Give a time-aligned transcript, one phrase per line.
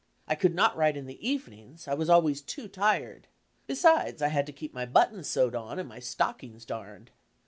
[0.27, 3.27] I could not write in the eve nings, I was always too tired.
[3.67, 7.11] Besides, I had to keep my buttons sewed on and my stockings darned.